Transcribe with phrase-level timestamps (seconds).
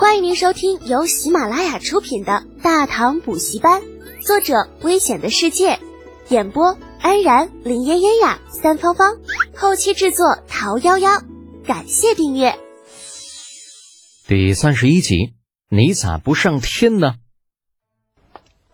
[0.00, 3.82] 欢迎您收听由喜马拉雅出品的《大唐补习班》，
[4.26, 5.78] 作者：危险的世界，
[6.30, 9.18] 演播：安然、林嫣嫣呀、三芳芳，
[9.54, 11.22] 后期制作：桃夭夭。
[11.66, 12.58] 感谢订阅。
[14.26, 15.34] 第三十一集，
[15.68, 17.16] 你咋不上天呢？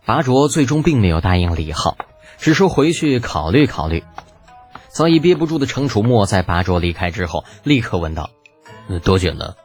[0.05, 1.97] 拔卓最终并没有答应李浩，
[2.37, 4.05] 只说回去考虑考虑。
[4.87, 8.29] 早已憋不住的程楚墨在拔卓离开之后，立刻问道
[9.03, 9.55] ：“多久呢？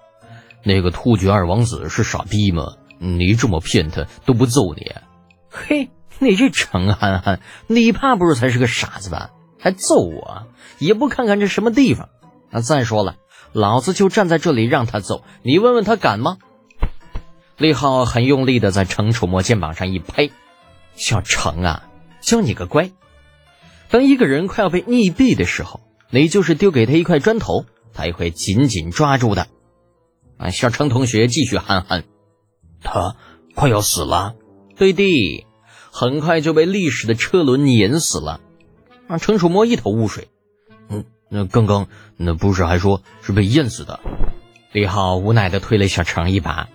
[0.64, 2.74] 那个突厥二王子是傻逼吗？
[2.98, 4.92] 你这么骗他都不揍你？
[5.50, 9.30] 嘿，你这程憨憨，你怕不是才是个傻子吧？
[9.58, 10.46] 还揍我？
[10.78, 12.08] 也不看看这什么地方？
[12.50, 13.16] 那，再说了，
[13.52, 16.38] 老子就站在这里让他揍，你问问他敢吗？”
[17.58, 20.30] 李浩很用力的在程楚墨肩膀上一拍
[20.94, 21.88] ：“小程啊，
[22.20, 22.90] 教你个乖。”
[23.90, 29.48] 当一个人快要被溺毙的时候，你就是丢给他一块砖头，他也会紧紧抓住的。
[30.36, 32.04] 啊，小程同学继续憨憨，
[32.82, 33.16] 他
[33.54, 34.34] 快要死了。
[34.76, 35.46] 对的，
[35.90, 38.40] 很快就被历史的车轮碾死了。
[39.08, 40.28] 啊，程楚墨一头雾水。
[40.88, 44.00] 嗯，那刚刚那不是还说是被淹死的？
[44.72, 46.68] 李浩无奈的推了小程一把。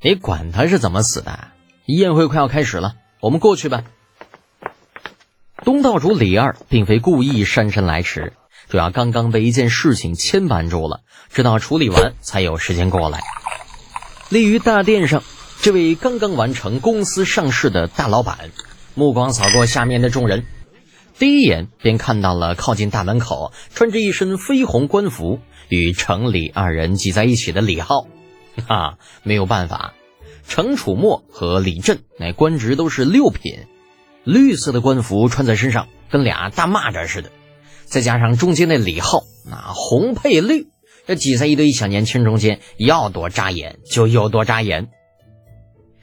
[0.00, 1.48] 你管他是怎么死的？
[1.86, 3.84] 宴会快要开始了，我们过去吧。
[5.64, 8.34] 东道主李二并非故意姗姗来迟，
[8.68, 13.22] 主要刚刚被一件事情牵绊住了，直到处理完才有时间过来。
[14.28, 15.22] 立于大殿上，
[15.62, 18.50] 这位刚刚完成公司上市的大老板，
[18.94, 20.44] 目光扫过下面的众人，
[21.18, 28.08] 第一眼便看到了靠近大门口穿着一身绯红官服与程李二人挤在一起的李浩。
[28.66, 29.94] 哈，没有办法，
[30.48, 33.66] 程楚墨和李振那官职都是六品。
[34.24, 37.30] 绿色的官服穿在身上，跟俩大蚂蚱似的，
[37.86, 40.68] 再加上中间那李浩，那红配绿，
[41.06, 44.88] 这挤在一堆小年轻中间，要多扎眼就有多扎眼。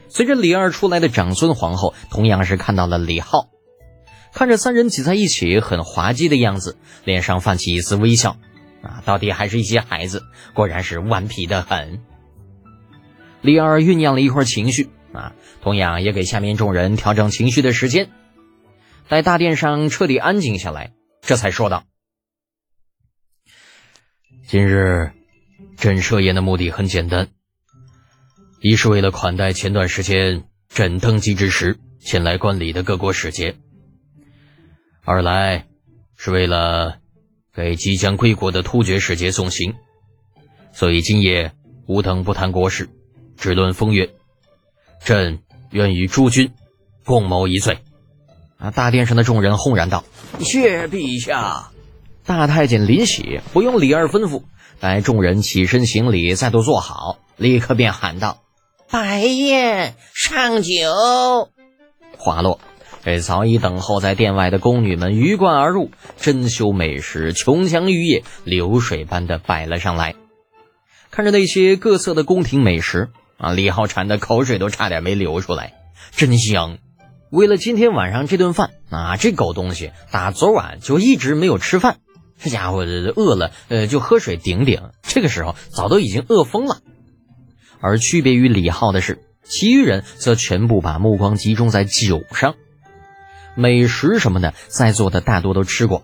[0.07, 3.49] 随着李二出来的长孙皇后，同样是看到了李浩，
[4.33, 8.37] 看着三人挤在一起很滑稽的样子，脸上泛起一丝微笑。
[8.81, 12.01] 啊，到底还是一些孩子，果然是顽皮的很。
[13.41, 14.89] 李二酝酿了一会儿情绪。
[15.13, 18.09] 啊，同样也给下面众人调整情绪的时间。
[19.07, 20.91] 待大殿上彻底安静下来，
[21.25, 21.85] 这才说道
[24.45, 25.13] ：“今日
[25.77, 27.29] 朕设宴的目的很简单，
[28.59, 33.53] 一是为了款待前段时间朕登基之时前来观礼的各国使节；
[35.05, 35.65] 二来
[36.17, 36.99] 是为了
[37.53, 39.75] 给即将归国的突厥使节送行。
[40.73, 41.53] 所以今夜
[41.87, 42.89] 吾等不谈国事，
[43.37, 44.13] 只论风月。”
[45.05, 45.41] 朕
[45.71, 46.53] 愿与诸君
[47.05, 47.79] 共谋一罪。
[48.57, 48.71] 啊！
[48.71, 50.03] 大殿上的众人轰然道
[50.39, 51.71] ：“谢陛下！”
[52.25, 54.43] 大太监林喜不用李二吩咐，
[54.79, 58.43] 待众人起身行礼，再度坐好，立刻便喊道
[58.89, 61.51] ：“摆宴上酒。”
[62.17, 62.59] 话落，
[63.03, 70.15] 这早已等候在殿外的宫女们鱼贯而入，珍馐美食，琼浆玉液，流水般的摆了上来。
[71.11, 73.09] 看着那些各色的宫廷美食。
[73.35, 73.51] 啊！
[73.51, 75.73] 李浩馋的口水都差点没流出来，
[76.11, 76.77] 真香！
[77.33, 81.97] 为了今天晚上这顿饭，啊，这狗东西打昨晚就一直没有吃饭，
[82.37, 84.91] 这家伙饿了，呃，就喝水顶顶。
[85.01, 86.81] 这个时候早都已经饿疯了。
[87.81, 92.53] 而区别于李浩的是，其余人则全部把目光集中在酒上，
[93.55, 96.03] 美食什么的，在座的大多都吃过，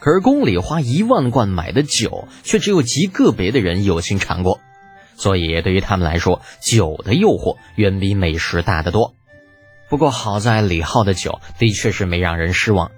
[0.00, 4.58] 可是宫里花一万贯买的酒，却只有极个别的人有幸尝过。
[5.16, 9.14] 所以，对于他们来说，酒的诱惑远比美食大得多。
[9.88, 12.90] 不过，好在李浩的酒的确是没让人失望。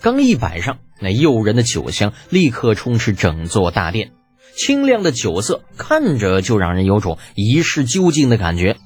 [0.00, 4.12] 刚一摆上，那诱人的酒香立刻充斥整座大殿，
[4.56, 8.76] 清亮的酒色看着就让人有种一试究竟的感觉。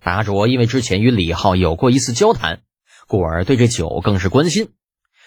[0.00, 2.60] 达卓因为之前与李浩有过一次交谈，
[3.08, 4.68] 故而对这酒更是关心。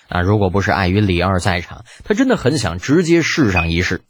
[0.09, 4.01] 那如果不是碍于李二在场，他真的很想直接试上一试。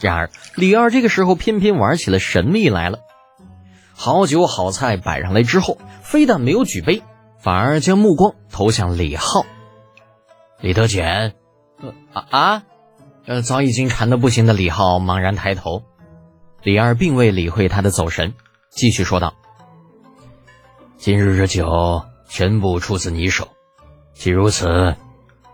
[0.00, 2.98] 然而，李二这个时候偏偏玩起了神秘来了。
[3.98, 7.02] 好酒好菜摆上来之后，非但没有举杯，
[7.38, 9.46] 反而将目光投向李浩。
[10.60, 11.34] 李德简，
[12.12, 12.62] 啊啊！
[13.24, 15.82] 呃，早已经馋得不行的李浩茫然抬头。
[16.62, 18.34] 李二并未理会他的走神，
[18.70, 19.34] 继续说道
[20.98, 23.48] ：“今日这酒全部出自你手，
[24.14, 24.94] 既如此，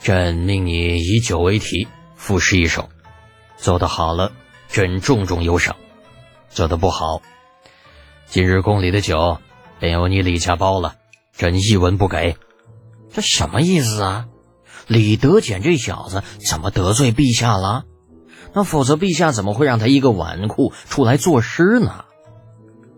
[0.00, 1.86] 朕命你以酒为题，
[2.16, 2.88] 赋诗一首。”
[3.56, 4.32] 做得好了，
[4.68, 5.76] 朕重重有赏；
[6.50, 7.22] 做得不好，
[8.32, 9.36] 今日宫里的酒
[9.78, 10.94] 便由你李家包了，
[11.36, 12.38] 朕一文不给。
[13.12, 14.26] 这什么意思啊？
[14.86, 17.84] 李德简这小子怎么得罪陛下了？
[18.54, 22.06] 那否则陛下怎么会让他一个纨绔出来作诗呢？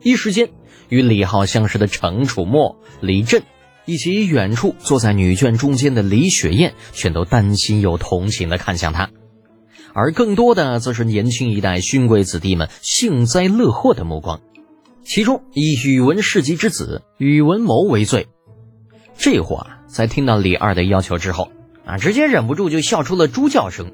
[0.04, 0.50] 一时间，
[0.88, 3.42] 与李浩相识的程楚墨、李振，
[3.86, 9.10] 以及远处坐在女眷中间的李雪燕，全都担心又同情地看向他，
[9.94, 14.40] 而更多的则是年轻一代勋贵子弟们幸灾乐祸的目光。
[15.04, 18.26] 其中以宇文氏集之子宇文谋为最。
[19.16, 21.52] 这话在听到李二的要求之后，
[21.84, 23.92] 啊，直接忍不住就笑出了猪叫声。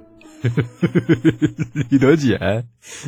[1.91, 2.65] 李德简，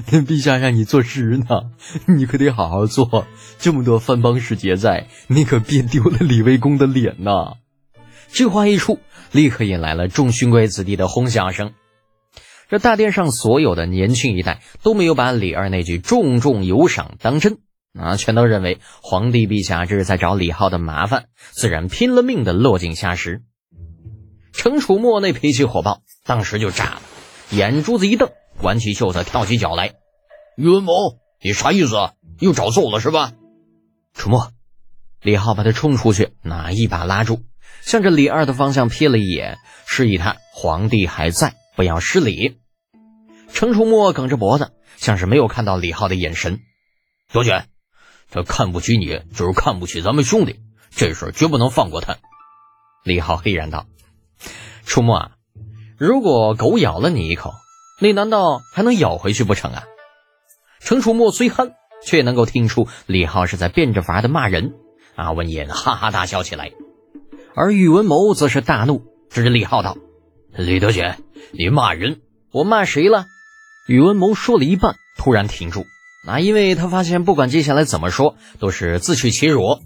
[0.06, 1.70] 陛下让你作诗呢，
[2.06, 3.26] 你可得好好做。
[3.58, 7.54] 这么多藩邦使节在，你可别丢了李卫公的脸呐！
[8.30, 8.98] 这话一出，
[9.30, 11.72] 立刻引来了众勋贵子弟的哄笑声。
[12.68, 17.58] 这大殿上所有的年轻一代都没有把李二那句重重有赏当真。
[17.98, 23.42] 啊，全都认为皇帝陛下这是在找李浩的麻烦，自然拼了命的落井下石。
[24.52, 27.02] 程楚墨那脾气火爆，当时就炸了，
[27.50, 28.30] 眼珠子一瞪，
[28.62, 29.94] 挽起袖子，跳起脚来。
[30.56, 30.92] 宇文谋，
[31.42, 31.96] 你啥意思？
[32.38, 33.32] 又找揍了是吧？
[34.14, 34.52] 楚墨，
[35.20, 37.42] 李浩把他冲出去，那一把拉住，
[37.82, 42.58] 向着李二的方向瞥了一眼，示意他皇帝还在，不要失礼。
[43.52, 46.60] 程楚墨梗着脖子，像是没有看到李浩的眼神。
[47.32, 47.66] 多卷。
[48.32, 50.58] 他看不起你，就是看不起咱们兄弟，
[50.90, 52.16] 这事绝不能放过他。
[53.04, 53.84] 李浩黑然道
[54.86, 55.30] ：“楚墨啊，
[55.98, 57.52] 如果狗咬了你一口，
[58.00, 59.84] 你难道还能咬回去不成啊？”
[60.80, 64.72] 程楚墨虽憨，却能够听出李浩是在变着法的骂人。
[65.14, 66.72] 阿文言哈哈大笑起来。
[67.54, 69.98] 而宇文谋则是大怒，指着李浩道
[70.56, 72.22] ：“李德全，你骂人！
[72.50, 73.26] 我骂谁了？”
[73.86, 75.84] 宇文谋说了一半，突然停住。
[76.24, 79.80] 那因为他发现，不管接下来怎么说，都是自取其辱。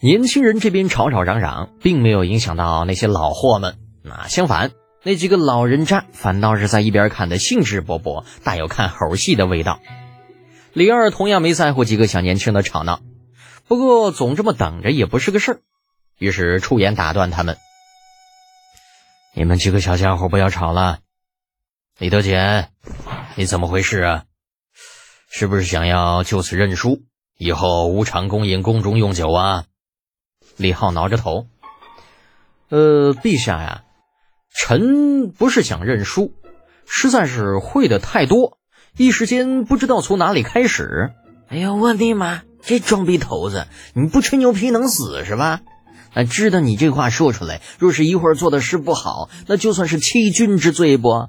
[0.00, 3.76] 年轻人这边吵吵嚷嚷，并没有影响到那些老货们。
[4.02, 4.70] 那相反，
[5.02, 9.80] 那几个老人渣反倒是在一边看得兴致勃勃，大有看猴戏的味道。
[10.72, 13.00] 李二同样没在乎几个小年轻的吵闹，
[13.66, 15.60] 不过总这么等着也不是个事儿，
[16.18, 17.56] 于是出言打断他们
[19.34, 21.00] ：“你们几个小家伙不要吵了。
[21.98, 22.70] 李德简，
[23.34, 24.24] 你怎么回事啊？”
[25.30, 27.02] 是不是想要就此认输，
[27.36, 29.64] 以后无偿供应宫中用酒啊？
[30.56, 31.46] 李浩挠着头，
[32.70, 33.84] 呃，陛下呀，
[34.52, 36.32] 臣不是想认输，
[36.86, 38.58] 实在是会的太多，
[38.96, 41.12] 一时间不知道从哪里开始。
[41.48, 42.42] 哎呀，我的妈！
[42.60, 45.60] 这装逼头子，你不吹牛皮能死是吧？
[46.14, 51.28] 啊，知道你这话说出来，若是一会儿做的事不好，那就算是欺君之罪不？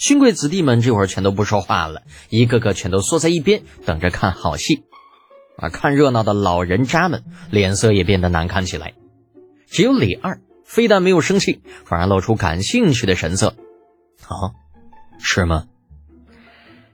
[0.00, 2.00] 勋贵子弟们这会儿全都不说话了，
[2.30, 4.84] 一个个全都缩在一边，等着看好戏。
[5.58, 8.94] 啊，看热闹的老人渣们脸色也变得难看起来。
[9.66, 13.54] 只有李二非但没有生气，反而露出感兴趣的神色。
[14.26, 14.56] 啊，
[15.20, 15.66] 是吗？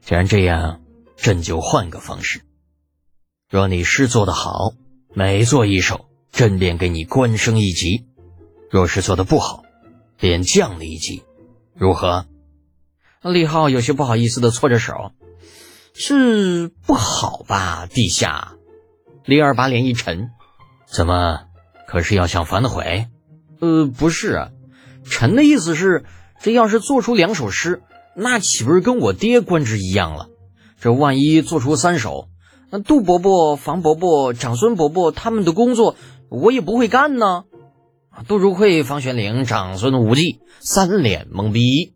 [0.01, 0.81] 既然这样，
[1.17, 2.41] 朕就换个方式。
[3.49, 4.73] 若你诗做得好，
[5.15, 8.05] 每做一首，朕便给你官升一级；
[8.69, 9.63] 若是做的不好，
[10.19, 11.23] 便降你一级，
[11.77, 12.27] 如何？
[13.33, 15.13] 李浩有些不好意思的搓着手，
[15.95, 18.55] 是不好吧，陛下？
[19.25, 20.31] 李二把脸一沉，
[20.87, 21.41] 怎么？
[21.87, 23.07] 可是要想反悔？
[23.61, 24.49] 呃，不是，
[25.05, 26.05] 臣的意思是，
[26.41, 27.83] 这要是做出两首诗，
[28.15, 30.29] 那岂不是跟我爹官职一样了？
[30.81, 32.29] 这万一做出三首，
[32.71, 35.97] 那杜伯伯、房伯伯、长孙伯伯他们的工作，
[36.29, 37.45] 我也不会干呢。
[38.29, 41.96] 杜如晦、房玄龄、长孙无忌三脸懵逼。